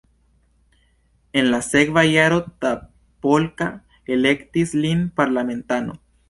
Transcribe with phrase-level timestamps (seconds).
[1.41, 3.69] En la sekva jaro Tapolca
[4.17, 5.99] elektis lin parlamentano.